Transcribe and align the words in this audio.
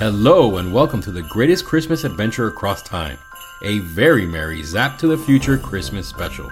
Hello, 0.00 0.56
and 0.56 0.72
welcome 0.72 1.02
to 1.02 1.10
the 1.10 1.20
greatest 1.20 1.66
Christmas 1.66 2.04
adventure 2.04 2.48
across 2.48 2.80
time 2.80 3.18
a 3.62 3.80
very 3.80 4.24
merry 4.24 4.62
Zap 4.62 4.96
to 4.96 5.06
the 5.06 5.18
Future 5.18 5.58
Christmas 5.58 6.06
special. 6.06 6.50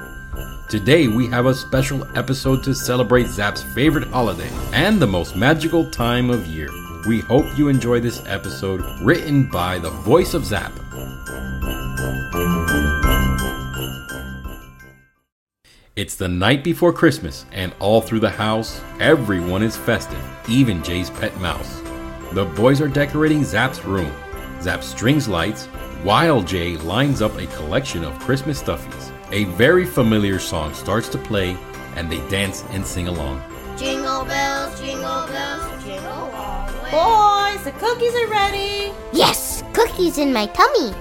Today, 0.68 1.08
we 1.08 1.28
have 1.28 1.46
a 1.46 1.54
special 1.54 2.06
episode 2.14 2.62
to 2.64 2.74
celebrate 2.74 3.26
Zap's 3.26 3.62
favorite 3.62 4.06
holiday 4.08 4.50
and 4.74 5.00
the 5.00 5.06
most 5.06 5.34
magical 5.34 5.90
time 5.90 6.28
of 6.28 6.46
year. 6.46 6.68
We 7.06 7.20
hope 7.20 7.56
you 7.56 7.68
enjoy 7.68 8.00
this 8.00 8.22
episode 8.26 8.82
written 9.00 9.48
by 9.48 9.78
the 9.78 9.88
voice 9.88 10.34
of 10.34 10.44
Zap. 10.44 10.72
It's 15.96 16.16
the 16.16 16.28
night 16.28 16.62
before 16.62 16.92
Christmas, 16.92 17.46
and 17.52 17.72
all 17.78 18.02
through 18.02 18.20
the 18.20 18.28
house, 18.28 18.82
everyone 19.00 19.62
is 19.62 19.74
festive, 19.74 20.22
even 20.46 20.82
Jay's 20.84 21.08
pet 21.08 21.34
mouse. 21.40 21.80
The 22.32 22.44
boys 22.44 22.82
are 22.82 22.88
decorating 22.88 23.42
Zap's 23.42 23.82
room. 23.86 24.12
Zap 24.60 24.84
strings 24.84 25.28
lights, 25.28 25.64
while 26.02 26.42
Jay 26.42 26.76
lines 26.76 27.22
up 27.22 27.34
a 27.38 27.46
collection 27.46 28.04
of 28.04 28.18
Christmas 28.18 28.62
stuffies. 28.62 29.10
A 29.32 29.44
very 29.56 29.86
familiar 29.86 30.38
song 30.38 30.74
starts 30.74 31.08
to 31.08 31.18
play, 31.18 31.56
and 31.96 32.12
they 32.12 32.18
dance 32.28 32.64
and 32.68 32.86
sing 32.86 33.08
along. 33.08 33.42
Jingle 33.78 34.26
bells, 34.26 34.78
jingle 34.78 35.26
bells, 35.28 35.82
jingle 35.82 36.10
all 36.10 36.70
the 36.70 36.78
way. 36.82 36.90
Boys, 36.90 37.64
the 37.64 37.72
cookies 37.78 38.14
are 38.14 38.28
ready. 38.28 38.92
Yes, 39.14 39.64
cookies 39.72 40.18
in 40.18 40.30
my 40.30 40.46
tummy. 40.48 40.92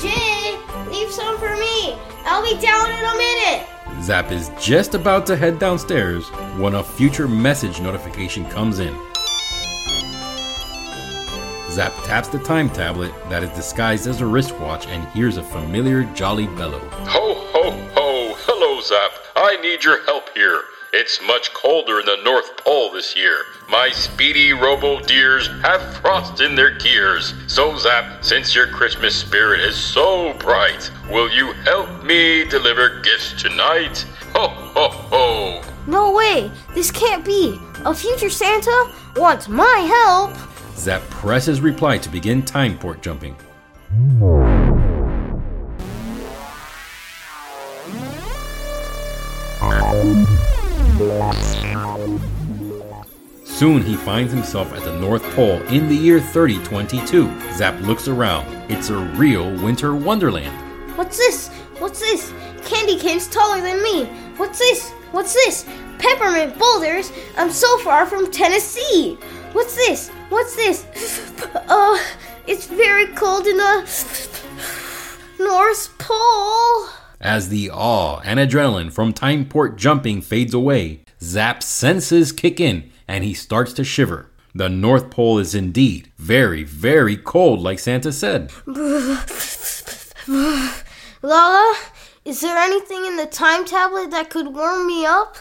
Jay, 0.00 0.56
leave 0.88 1.10
some 1.10 1.36
for 1.38 1.56
me. 1.56 1.98
I'll 2.24 2.44
be 2.44 2.60
down 2.60 2.90
in 2.92 3.04
a 3.04 3.16
minute. 3.16 3.66
Zap 4.04 4.30
is 4.30 4.52
just 4.60 4.94
about 4.94 5.26
to 5.26 5.36
head 5.36 5.58
downstairs 5.58 6.28
when 6.58 6.76
a 6.76 6.84
future 6.84 7.26
message 7.26 7.80
notification 7.80 8.48
comes 8.50 8.78
in. 8.78 8.96
Zap 11.78 11.94
taps 12.02 12.26
the 12.26 12.40
time 12.40 12.68
tablet 12.68 13.12
that 13.28 13.44
is 13.44 13.50
disguised 13.50 14.08
as 14.08 14.20
a 14.20 14.26
wristwatch 14.26 14.88
and 14.88 15.06
hears 15.10 15.36
a 15.36 15.44
familiar 15.44 16.02
jolly 16.12 16.48
bellow. 16.48 16.80
Ho, 16.80 17.34
ho, 17.52 17.70
ho! 17.94 18.34
Hello, 18.36 18.80
Zap. 18.80 19.12
I 19.36 19.60
need 19.62 19.84
your 19.84 20.04
help 20.04 20.28
here. 20.34 20.60
It's 20.92 21.20
much 21.24 21.54
colder 21.54 22.00
in 22.00 22.06
the 22.06 22.20
North 22.24 22.56
Pole 22.56 22.90
this 22.90 23.16
year. 23.16 23.44
My 23.68 23.90
speedy 23.90 24.52
robo 24.52 24.98
deers 24.98 25.46
have 25.62 25.98
frost 25.98 26.40
in 26.40 26.56
their 26.56 26.76
gears. 26.78 27.32
So, 27.46 27.76
Zap, 27.76 28.24
since 28.24 28.56
your 28.56 28.66
Christmas 28.66 29.14
spirit 29.14 29.60
is 29.60 29.76
so 29.76 30.34
bright, 30.40 30.90
will 31.08 31.30
you 31.30 31.52
help 31.62 32.02
me 32.02 32.44
deliver 32.46 32.98
gifts 33.02 33.40
tonight? 33.40 34.04
Ho, 34.34 34.48
ho, 34.48 34.88
ho! 34.88 35.62
No 35.86 36.10
way. 36.10 36.50
This 36.74 36.90
can't 36.90 37.24
be. 37.24 37.60
A 37.84 37.94
future 37.94 38.30
Santa 38.30 38.92
wants 39.14 39.48
my 39.48 39.86
help. 39.86 40.47
Zap 40.78 41.02
presses 41.10 41.60
reply 41.60 41.98
to 41.98 42.08
begin 42.08 42.40
time 42.40 42.78
port 42.78 43.02
jumping. 43.02 43.34
Soon 53.44 53.82
he 53.82 53.96
finds 53.96 54.32
himself 54.32 54.72
at 54.72 54.84
the 54.84 54.96
North 55.00 55.24
Pole 55.34 55.60
in 55.62 55.88
the 55.88 55.96
year 55.96 56.20
3022. 56.20 57.28
Zap 57.54 57.80
looks 57.80 58.06
around. 58.06 58.46
It's 58.70 58.90
a 58.90 58.98
real 59.16 59.50
winter 59.60 59.96
wonderland. 59.96 60.56
What's 60.96 61.16
this? 61.16 61.48
What's 61.80 61.98
this? 61.98 62.32
Candy 62.64 63.00
cane's 63.00 63.26
taller 63.26 63.60
than 63.60 63.82
me. 63.82 64.04
What's 64.36 64.60
this? 64.60 64.90
What's 65.10 65.34
this? 65.34 65.66
Peppermint 65.98 66.56
boulders. 66.56 67.10
I'm 67.36 67.50
so 67.50 67.78
far 67.78 68.06
from 68.06 68.30
Tennessee. 68.30 69.18
What's 69.52 69.74
this? 69.74 70.08
What's 70.28 70.54
this? 70.56 70.84
Uh, 71.54 71.98
it's 72.46 72.66
very 72.66 73.06
cold 73.08 73.46
in 73.46 73.56
the 73.56 73.80
North 75.38 75.96
Pole. 75.98 76.88
As 77.20 77.48
the 77.48 77.70
awe 77.70 78.20
and 78.24 78.38
adrenaline 78.38 78.92
from 78.92 79.12
time 79.12 79.44
port 79.46 79.76
jumping 79.76 80.20
fades 80.20 80.54
away, 80.54 81.00
Zap's 81.20 81.66
senses 81.66 82.30
kick 82.32 82.60
in 82.60 82.90
and 83.08 83.24
he 83.24 83.34
starts 83.34 83.72
to 83.74 83.84
shiver. 83.84 84.30
The 84.54 84.68
North 84.68 85.10
Pole 85.10 85.38
is 85.38 85.54
indeed 85.54 86.10
very, 86.18 86.64
very 86.64 87.16
cold, 87.16 87.60
like 87.60 87.78
Santa 87.78 88.12
said. 88.12 88.52
Lala, 91.22 91.76
is 92.24 92.40
there 92.40 92.56
anything 92.56 93.06
in 93.06 93.16
the 93.16 93.26
time 93.26 93.64
tablet 93.64 94.10
that 94.10 94.30
could 94.30 94.54
warm 94.54 94.86
me 94.86 95.06
up? 95.06 95.36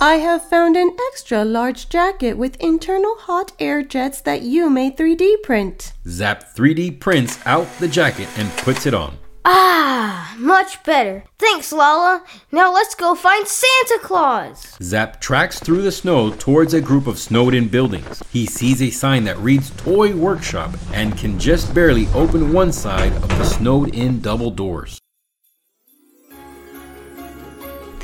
I 0.00 0.16
have 0.16 0.46
found 0.46 0.76
an 0.76 0.94
extra 1.08 1.42
large 1.42 1.88
jacket 1.88 2.36
with 2.36 2.60
internal 2.60 3.16
hot 3.18 3.52
air 3.58 3.82
jets 3.82 4.20
that 4.22 4.42
you 4.42 4.68
may 4.68 4.90
3D 4.90 5.42
print. 5.42 5.94
Zap 6.06 6.54
3D 6.54 7.00
prints 7.00 7.38
out 7.46 7.66
the 7.78 7.88
jacket 7.88 8.28
and 8.36 8.50
puts 8.58 8.84
it 8.84 8.92
on. 8.92 9.16
Ah, 9.46 10.34
much 10.38 10.82
better. 10.84 11.24
Thanks, 11.38 11.72
Lala. 11.72 12.24
Now 12.52 12.74
let's 12.74 12.94
go 12.94 13.14
find 13.14 13.48
Santa 13.48 13.98
Claus. 14.02 14.76
Zap 14.82 15.18
tracks 15.20 15.60
through 15.60 15.80
the 15.80 15.92
snow 15.92 16.30
towards 16.30 16.74
a 16.74 16.80
group 16.80 17.06
of 17.06 17.18
snowed 17.18 17.54
in 17.54 17.68
buildings. 17.68 18.22
He 18.30 18.44
sees 18.44 18.82
a 18.82 18.90
sign 18.90 19.24
that 19.24 19.38
reads 19.38 19.70
Toy 19.78 20.14
Workshop 20.14 20.74
and 20.92 21.16
can 21.16 21.38
just 21.38 21.72
barely 21.72 22.06
open 22.08 22.52
one 22.52 22.72
side 22.72 23.12
of 23.12 23.28
the 23.28 23.44
snowed 23.44 23.94
in 23.94 24.20
double 24.20 24.50
doors. 24.50 25.00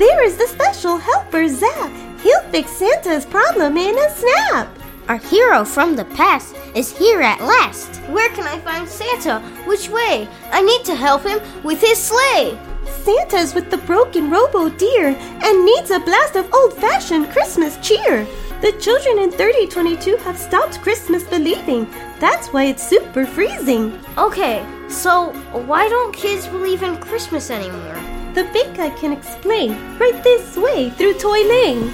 There 0.03 0.25
is 0.25 0.35
the 0.35 0.47
special 0.47 0.97
helper, 0.97 1.47
Zap. 1.47 1.89
He'll 2.19 2.41
fix 2.51 2.71
Santa's 2.71 3.25
problem 3.25 3.77
in 3.77 3.97
a 3.97 4.09
snap. 4.09 4.67
Our 5.07 5.15
hero 5.15 5.63
from 5.63 5.95
the 5.95 6.03
past 6.03 6.57
is 6.75 6.91
here 6.91 7.21
at 7.21 7.39
last. 7.39 8.01
Where 8.11 8.29
can 8.31 8.45
I 8.45 8.59
find 8.59 8.85
Santa? 8.85 9.39
Which 9.65 9.87
way? 9.87 10.27
I 10.51 10.61
need 10.61 10.83
to 10.87 10.95
help 10.95 11.23
him 11.23 11.39
with 11.63 11.79
his 11.79 11.97
sleigh. 11.97 12.59
Santa's 12.85 13.53
with 13.53 13.71
the 13.71 13.77
broken 13.77 14.29
robo 14.29 14.67
deer 14.67 15.15
and 15.15 15.65
needs 15.65 15.89
a 15.89 16.01
blast 16.01 16.35
of 16.35 16.53
old 16.53 16.73
fashioned 16.73 17.31
Christmas 17.31 17.77
cheer. 17.77 18.27
The 18.59 18.73
children 18.81 19.19
in 19.19 19.31
3022 19.31 20.17
have 20.17 20.37
stopped 20.37 20.81
Christmas 20.81 21.23
believing. 21.23 21.87
That's 22.19 22.49
why 22.49 22.65
it's 22.65 22.85
super 22.85 23.25
freezing. 23.25 23.97
Okay, 24.17 24.65
so 24.89 25.31
why 25.65 25.87
don't 25.87 26.13
kids 26.13 26.45
believe 26.47 26.83
in 26.83 26.97
Christmas 26.97 27.49
anymore? 27.49 28.22
The 28.33 28.49
big 28.51 28.75
guy 28.75 28.89
can 28.89 29.11
explain 29.13 29.71
right 29.99 30.23
this 30.23 30.57
way 30.57 30.89
through 30.89 31.13
Toy 31.19 31.43
Lane. 31.43 31.93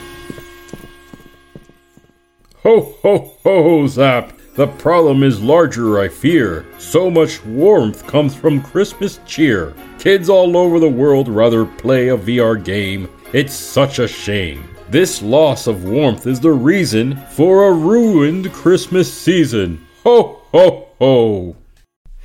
Ho, 2.64 2.96
ho, 3.02 3.36
ho, 3.44 3.88
Zap! 3.88 4.34
The 4.56 4.68
problem 4.68 5.24
is 5.24 5.42
larger, 5.42 6.00
I 6.00 6.08
fear. 6.08 6.66
So 6.78 7.10
much 7.10 7.44
warmth 7.46 8.08
comes 8.08 8.36
from 8.36 8.62
Christmas 8.62 9.20
cheer. 9.26 9.74
Kids 10.00 10.30
all 10.30 10.56
over 10.56 10.80
the 10.80 10.90
world 10.90 11.28
rather 11.28 11.66
play 11.66 12.10
a 12.10 12.18
VR 12.18 12.62
game. 12.62 13.10
It's 13.34 13.54
such 13.54 14.00
a 14.00 14.08
shame. 14.08 14.64
This 14.90 15.22
loss 15.22 15.68
of 15.68 15.84
warmth 15.84 16.26
is 16.26 16.40
the 16.40 16.52
reason 16.52 17.18
for 17.32 17.68
a 17.68 17.74
ruined 17.74 18.52
Christmas 18.54 19.14
season. 19.14 19.86
Ho, 20.04 20.42
ho, 20.52 20.88
ho! 21.00 21.56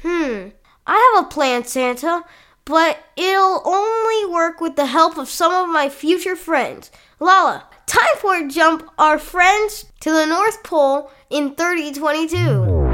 Hmm, 0.02 0.48
I 0.86 1.12
have 1.14 1.24
a 1.24 1.28
plan, 1.28 1.64
Santa, 1.64 2.24
but 2.64 2.98
it'll 3.16 3.62
only 3.64 4.32
work 4.32 4.60
with 4.60 4.76
the 4.76 4.86
help 4.86 5.18
of 5.18 5.28
some 5.28 5.52
of 5.52 5.68
my 5.68 5.88
future 5.88 6.36
friends. 6.36 6.90
Lala, 7.20 7.68
time 7.86 8.16
for 8.18 8.36
a 8.36 8.48
jump 8.48 8.90
our 8.98 9.18
friends 9.18 9.86
to 10.00 10.10
the 10.10 10.26
North 10.26 10.62
Pole 10.62 11.10
in 11.30 11.54
3022. 11.54 12.84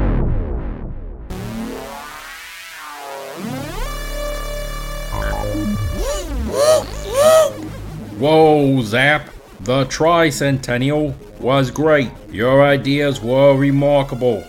Whoa, 8.17 8.81
Zap! 8.83 9.29
The 9.61 9.85
tricentennial 9.85 11.15
was 11.39 11.71
great. 11.71 12.11
Your 12.29 12.63
ideas 12.63 13.21
were 13.21 13.55
remarkable. 13.55 14.43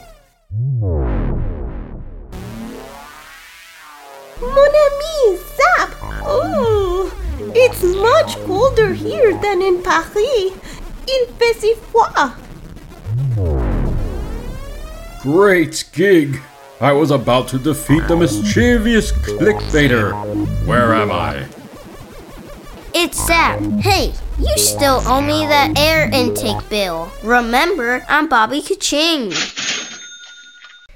Than 9.92 10.24
in 10.24 10.50
Paris. 10.52 10.68
Il 11.08 11.26
fait 11.34 11.76
froid. 11.90 12.32
Great 15.22 15.84
gig! 15.92 16.40
I 16.80 16.92
was 16.92 17.10
about 17.10 17.48
to 17.48 17.58
defeat 17.58 18.08
the 18.08 18.16
mischievous 18.16 19.12
clickbaiter. 19.12 20.12
Where 20.66 20.94
am 20.94 21.12
I? 21.12 21.46
It's 22.94 23.26
Zap. 23.26 23.60
Hey, 23.80 24.12
you 24.38 24.58
still 24.58 25.00
owe 25.06 25.20
me 25.20 25.46
that 25.46 25.78
air 25.78 26.10
intake 26.12 26.68
bill. 26.68 27.10
Remember, 27.22 28.04
I'm 28.08 28.28
Bobby 28.28 28.60
Kaching. 28.62 29.32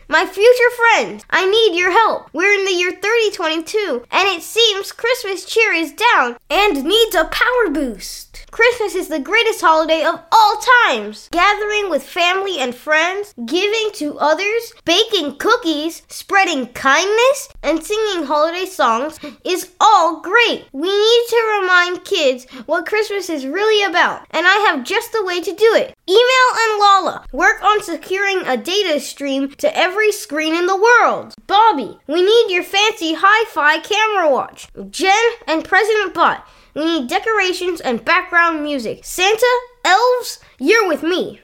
My 0.08 0.24
future 0.24 0.70
friends, 0.76 1.24
I 1.30 1.48
need 1.48 1.76
your 1.76 1.90
help. 1.90 2.28
We're 2.32 2.54
in 2.54 2.64
the 2.64 2.72
year 2.72 2.92
3022, 2.92 4.04
and 4.10 4.28
it 4.28 4.42
seems 4.42 4.92
Christmas 4.92 5.44
cheer 5.44 5.72
is 5.72 5.92
down 5.92 6.36
and 6.48 6.84
needs 6.84 7.14
a 7.14 7.24
power 7.24 7.70
boost. 7.70 8.25
Christmas 8.50 8.94
is 8.94 9.08
the 9.08 9.18
greatest 9.18 9.60
holiday 9.60 10.04
of 10.04 10.20
all 10.32 10.60
times. 10.86 11.28
Gathering 11.32 11.90
with 11.90 12.02
family 12.02 12.58
and 12.58 12.74
friends, 12.74 13.34
giving 13.44 13.90
to 13.94 14.18
others, 14.18 14.72
baking 14.84 15.36
cookies, 15.36 16.02
spreading 16.08 16.66
kindness, 16.68 17.48
and 17.62 17.84
singing 17.84 18.24
holiday 18.24 18.64
songs 18.64 19.18
is 19.44 19.72
all 19.80 20.20
great. 20.20 20.66
We 20.72 20.88
need 20.88 21.24
to 21.28 21.58
remind 21.60 22.04
kids 22.04 22.46
what 22.66 22.86
Christmas 22.86 23.28
is 23.28 23.46
really 23.46 23.84
about, 23.84 24.26
and 24.30 24.46
I 24.46 24.56
have 24.68 24.84
just 24.84 25.12
the 25.12 25.24
way 25.24 25.40
to 25.40 25.52
do 25.52 25.74
it. 25.74 25.94
Email 26.08 26.48
and 26.60 26.78
Lala 26.78 27.26
work 27.32 27.62
on 27.62 27.82
securing 27.82 28.46
a 28.46 28.56
data 28.56 29.00
stream 29.00 29.50
to 29.56 29.76
every 29.76 30.12
screen 30.12 30.54
in 30.54 30.66
the 30.66 30.80
world. 30.80 31.34
Bobby, 31.46 31.98
we 32.06 32.22
need 32.22 32.50
your 32.50 32.62
fancy 32.62 33.14
hi 33.18 33.44
fi 33.50 33.80
camera 33.80 34.30
watch. 34.30 34.68
Jen 34.90 35.32
and 35.46 35.64
President 35.64 36.14
Bot, 36.14 36.46
we 36.76 36.84
need 36.84 37.08
decorations 37.08 37.80
and 37.80 38.04
background 38.04 38.62
music. 38.62 39.00
Santa, 39.02 39.46
elves, 39.84 40.38
you're 40.58 40.86
with 40.86 41.02
me. 41.02 41.40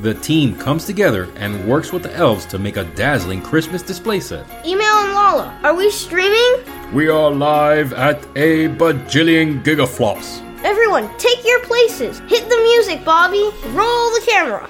The 0.00 0.14
team 0.14 0.56
comes 0.56 0.84
together 0.84 1.28
and 1.36 1.66
works 1.68 1.92
with 1.92 2.04
the 2.04 2.14
elves 2.14 2.46
to 2.46 2.58
make 2.58 2.76
a 2.76 2.84
dazzling 2.84 3.42
Christmas 3.42 3.82
display 3.82 4.20
set. 4.20 4.46
Email 4.64 4.94
and 5.02 5.12
Lala, 5.14 5.58
are 5.64 5.74
we 5.74 5.90
streaming? 5.90 6.64
We 6.92 7.08
are 7.08 7.30
live 7.30 7.92
at 7.94 8.22
a 8.36 8.68
bajillion 8.68 9.64
gigaflops. 9.64 10.42
Everyone, 10.64 11.10
take 11.18 11.44
your 11.44 11.60
places. 11.64 12.20
Hit 12.28 12.48
the 12.48 12.60
music, 12.62 13.04
Bobby. 13.04 13.50
Roll 13.70 14.10
the 14.10 14.22
camera. 14.26 14.68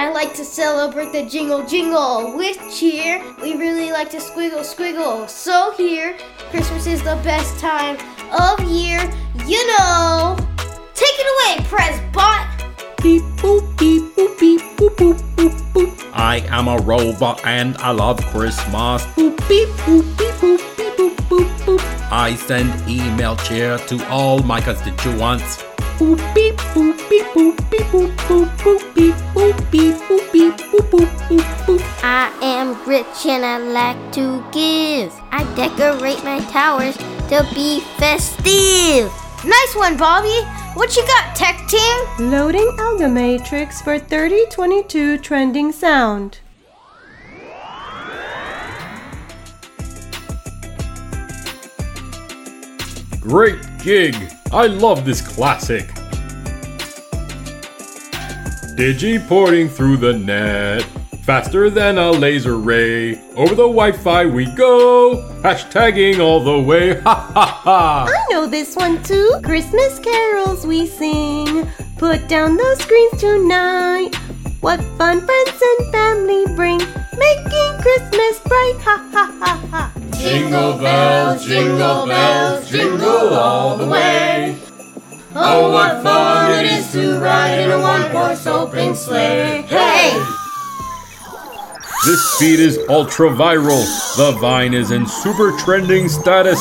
I 0.00 0.08
like 0.08 0.32
to 0.36 0.46
celebrate 0.46 1.12
the 1.12 1.26
jingle 1.26 1.62
jingle 1.66 2.34
with 2.34 2.56
cheer. 2.74 3.22
We 3.42 3.54
really 3.56 3.92
like 3.92 4.08
to 4.12 4.16
squiggle 4.16 4.60
squiggle. 4.60 5.28
So 5.28 5.74
here, 5.76 6.16
Christmas 6.48 6.86
is 6.86 7.02
the 7.02 7.20
best 7.22 7.60
time 7.60 7.98
of 8.32 8.60
year, 8.60 8.98
you 9.46 9.66
know. 9.76 10.38
Take 10.94 11.16
it 11.18 11.28
away, 11.34 11.66
Press 11.68 12.00
Bot. 12.14 12.48
Beep 13.02 13.20
boop 13.42 13.78
beep 13.78 14.02
boop 14.16 14.40
beep 14.40 14.62
boop 14.78 14.96
boop 14.96 15.20
boop 15.36 15.72
boop. 15.74 16.10
I 16.14 16.36
am 16.48 16.68
a 16.68 16.78
robot 16.78 17.44
and 17.44 17.76
I 17.76 17.90
love 17.90 18.24
Christmas. 18.28 19.04
Boop 19.04 19.36
beep 19.50 19.68
boop 19.84 20.16
beep 20.16 20.34
boop 20.36 20.76
beep 20.78 20.96
boop 20.96 21.16
boop 21.28 21.46
boop. 21.66 22.10
I 22.10 22.36
send 22.36 22.72
email 22.88 23.36
cheer 23.36 23.76
to 23.76 24.08
all 24.08 24.38
my 24.38 24.62
constituents. 24.62 25.62
Boop 26.00 26.34
beep 26.34 26.56
boop 26.72 26.96
beep 27.10 27.26
boop 27.34 27.70
beep 27.70 27.86
boop 27.92 28.10
boop 28.26 28.48
boop 28.62 28.94
beep 28.94 29.14
boop 29.34 29.70
beep 29.70 29.94
boop 30.08 30.32
beep 30.32 30.54
boop 30.70 30.86
boop 30.90 31.10
boop 31.28 31.44
boop. 31.66 31.82
I 32.02 32.32
am 32.40 32.68
rich 32.88 33.26
and 33.26 33.44
I 33.44 33.58
like 33.58 34.12
to 34.12 34.42
give. 34.50 35.12
I 35.30 35.44
decorate 35.56 36.24
my 36.24 36.38
towers 36.50 36.96
to 37.28 37.46
be 37.54 37.80
festive. 37.98 39.12
Nice 39.44 39.76
one, 39.76 39.98
Bobby. 39.98 40.40
What 40.72 40.96
you 40.96 41.06
got, 41.06 41.36
tech 41.36 41.68
team? 41.68 42.30
Loading 42.30 42.74
Algomatrix 42.78 43.84
for 43.84 43.98
3022 43.98 45.18
trending 45.18 45.70
sound. 45.70 46.40
Great 53.20 53.60
gig! 53.84 54.39
I 54.52 54.66
love 54.66 55.04
this 55.04 55.20
classic. 55.20 55.86
Digi 58.76 59.24
porting 59.28 59.68
through 59.68 59.98
the 59.98 60.14
net. 60.14 60.82
Faster 61.22 61.70
than 61.70 61.98
a 61.98 62.10
laser 62.10 62.56
ray. 62.56 63.20
Over 63.36 63.54
the 63.54 63.68
Wi 63.68 63.92
Fi 63.92 64.26
we 64.26 64.46
go. 64.56 65.30
Hashtagging 65.42 66.18
all 66.18 66.42
the 66.42 66.58
way. 66.58 67.00
Ha 67.02 67.14
ha 67.14 67.46
ha. 67.46 68.06
I 68.08 68.32
know 68.32 68.46
this 68.46 68.74
one 68.74 69.00
too. 69.04 69.40
Christmas 69.44 70.00
carols 70.00 70.66
we 70.66 70.86
sing. 70.86 71.68
Put 71.98 72.26
down 72.26 72.56
those 72.56 72.78
screens 72.78 73.20
tonight. 73.20 74.14
What 74.60 74.80
fun 74.98 75.24
friends 75.24 75.62
and 75.62 75.92
family 75.92 76.46
bring. 76.56 76.78
Making 76.78 77.78
Christmas 77.82 78.40
bright. 78.40 78.76
Ha 78.80 79.08
ha 79.12 79.36
ha 79.38 79.66
ha. 79.70 80.09
Jingle 80.20 80.76
bells, 80.76 81.46
jingle 81.46 82.06
bells, 82.06 82.70
jingle 82.70 83.34
all 83.34 83.76
the 83.78 83.86
way. 83.86 84.58
Oh, 85.34 85.72
what 85.72 86.02
fun 86.02 86.62
it 86.62 86.66
is 86.66 86.92
to 86.92 87.18
ride 87.18 87.60
in 87.60 87.70
a 87.70 87.80
one-horse 87.80 88.46
open 88.46 88.94
sleigh. 88.94 89.62
Hey! 89.62 90.12
This 92.04 92.36
feed 92.38 92.60
is 92.60 92.78
ultra 92.90 93.30
viral. 93.30 93.82
The 94.16 94.32
Vine 94.40 94.74
is 94.74 94.90
in 94.90 95.06
super 95.06 95.56
trending 95.58 96.08
status. 96.08 96.60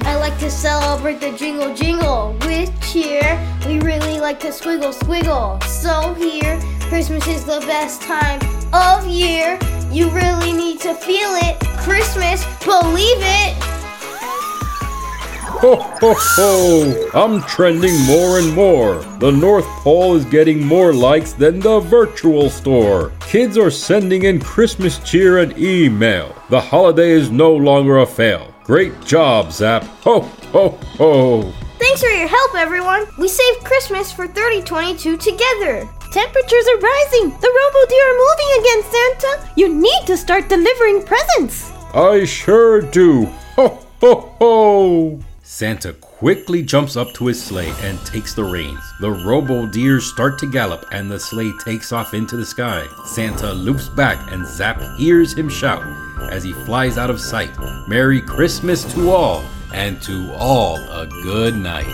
I 0.00 0.16
like 0.16 0.38
to 0.38 0.50
celebrate 0.50 1.20
the 1.20 1.32
jingle 1.36 1.74
jingle 1.74 2.36
with 2.40 2.72
cheer. 2.82 3.38
We 3.66 3.78
really 3.80 4.18
like 4.18 4.40
to 4.40 4.48
squiggle 4.48 4.92
squiggle. 4.92 5.62
So 5.64 6.14
here, 6.14 6.60
Christmas 6.88 7.26
is 7.26 7.44
the 7.44 7.60
best 7.66 8.00
time 8.00 8.40
of 8.72 9.06
year. 9.06 9.58
You 9.92 10.08
really 10.08 10.54
need 10.54 10.80
to 10.80 10.94
feel 10.94 11.34
it. 11.34 11.60
Christmas, 11.80 12.46
believe 12.64 13.18
it. 13.20 13.54
Ho 15.60 15.76
ho 15.76 16.14
ho! 16.16 17.10
I'm 17.12 17.42
trending 17.42 17.94
more 18.06 18.38
and 18.38 18.54
more. 18.54 19.02
The 19.18 19.30
North 19.30 19.66
Pole 19.82 20.16
is 20.16 20.24
getting 20.24 20.64
more 20.64 20.94
likes 20.94 21.34
than 21.34 21.60
the 21.60 21.80
virtual 21.80 22.48
store. 22.48 23.12
Kids 23.20 23.58
are 23.58 23.70
sending 23.70 24.22
in 24.22 24.40
Christmas 24.40 24.98
cheer 25.00 25.40
and 25.40 25.58
email. 25.58 26.34
The 26.48 26.60
holiday 26.60 27.10
is 27.10 27.30
no 27.30 27.54
longer 27.54 27.98
a 27.98 28.06
fail. 28.06 28.54
Great 28.64 28.98
job, 29.02 29.52
Zap. 29.52 29.84
Ho 30.04 30.20
ho 30.52 30.70
ho! 30.96 31.52
Thanks 31.78 32.00
for 32.00 32.08
your 32.08 32.28
help, 32.28 32.54
everyone. 32.54 33.04
We 33.18 33.28
saved 33.28 33.62
Christmas 33.62 34.10
for 34.10 34.26
3022 34.26 35.18
together. 35.18 35.86
Temperatures 36.18 36.66
are 36.66 36.78
rising. 36.78 37.30
The 37.38 37.46
robo 37.46 37.88
deer 37.88 38.10
are 38.10 38.18
moving 38.18 38.50
again, 38.58 38.82
Santa. 38.90 39.52
You 39.54 39.68
need 39.72 40.04
to 40.06 40.16
start 40.16 40.48
delivering 40.48 41.04
presents. 41.04 41.70
I 41.94 42.24
sure 42.24 42.80
do. 42.80 43.26
Ho 43.54 43.86
ho 44.00 44.34
ho! 44.40 45.20
Santa 45.44 45.92
quickly 45.92 46.60
jumps 46.60 46.96
up 46.96 47.12
to 47.14 47.26
his 47.26 47.40
sleigh 47.40 47.72
and 47.82 48.04
takes 48.04 48.34
the 48.34 48.42
reins. 48.42 48.80
The 48.98 49.12
robo 49.12 49.68
deers 49.68 50.06
start 50.06 50.40
to 50.40 50.50
gallop 50.50 50.86
and 50.90 51.08
the 51.08 51.20
sleigh 51.20 51.52
takes 51.64 51.92
off 51.92 52.14
into 52.14 52.36
the 52.36 52.44
sky. 52.44 52.84
Santa 53.06 53.52
loops 53.52 53.88
back 53.88 54.18
and 54.32 54.44
Zap 54.44 54.82
hears 54.98 55.32
him 55.34 55.48
shout 55.48 55.84
as 56.32 56.42
he 56.42 56.52
flies 56.52 56.98
out 56.98 57.10
of 57.10 57.20
sight. 57.20 57.56
Merry 57.86 58.20
Christmas 58.20 58.82
to 58.92 59.10
all, 59.10 59.44
and 59.72 60.02
to 60.02 60.34
all 60.34 60.78
a 60.78 61.06
good 61.22 61.54
night. 61.54 61.86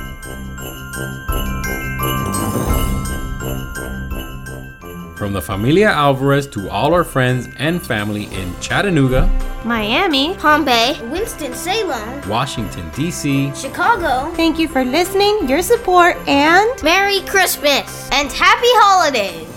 From 5.16 5.33
the 5.33 5.40
Familia 5.40 5.88
Alvarez 5.90 6.47
to 6.49 6.68
all 6.68 6.92
our 6.92 7.04
friends 7.04 7.49
and 7.56 7.80
family 7.80 8.25
in 8.35 8.52
Chattanooga, 8.61 9.30
Miami. 9.64 10.35
Palm 10.35 10.64
Bay, 10.64 10.99
Winston-Salem, 11.04 12.28
Washington, 12.28 12.90
D.C., 12.94 13.52
Chicago. 13.54 14.35
Thank 14.35 14.59
you 14.59 14.66
for 14.66 14.85
listening, 14.85 15.49
your 15.49 15.62
support, 15.62 16.16
and 16.28 16.83
Merry 16.83 17.21
Christmas 17.21 18.11
and 18.12 18.30
Happy 18.33 18.66
Holidays. 18.83 19.53